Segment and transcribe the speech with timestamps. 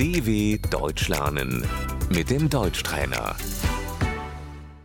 [0.00, 1.52] DW Deutsch lernen
[2.08, 3.36] mit dem Deutschtrainer.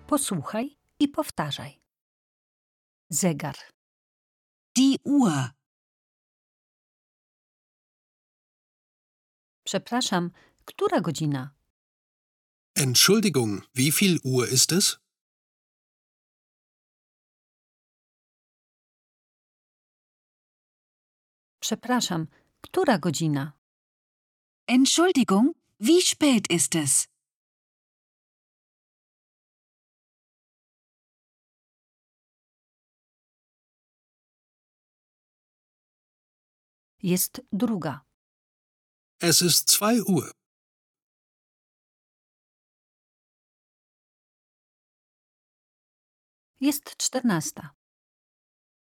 [0.08, 1.82] Posłuchaj i powtarzaj.
[3.10, 3.56] Zegar,
[4.78, 5.50] Die Uhr.
[9.64, 10.32] przepraszam,
[10.66, 11.56] która godzina?
[12.76, 15.00] Entschuldigung, wie viel Uhr ist es?
[21.60, 22.28] Przepraszam,
[22.62, 23.65] która godzina?
[24.68, 27.08] Entschuldigung, wie spät ist es?
[37.00, 38.04] Jest druga.
[39.22, 40.32] Es ist zwei Uhr.
[46.60, 47.76] Jest czternasta.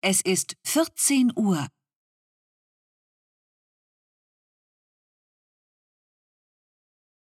[0.03, 1.69] Es ist 14 Uhr.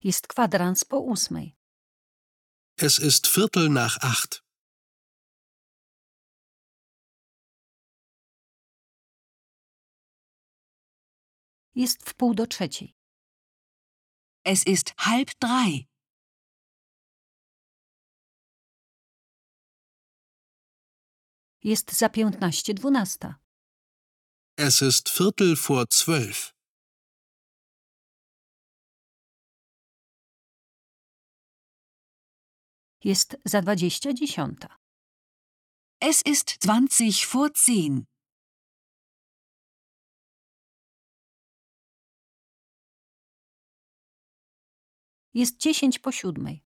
[0.03, 1.55] Jest kwadrans po ósmej.
[2.77, 4.43] Es ist Viertel nach acht.
[11.75, 12.95] Jest w pół do trzeciej.
[14.43, 15.87] Es ist halb drei.
[21.63, 23.35] Jest za piętnaście dwunasta.
[24.57, 26.60] Es ist Viertel vor zwölf.
[33.03, 34.77] Jest za dwadzieścia dziesiąta.
[35.99, 38.05] Es ist 20 vor 10.
[45.33, 46.63] Jest dziesięć po siódmej.